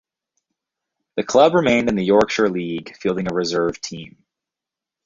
[1.15, 4.23] The club remained in the Yorkshire League, fielding a reserve team.